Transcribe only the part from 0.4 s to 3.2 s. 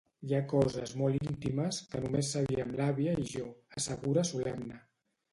coses molt íntimes, que només sabíem l'àvia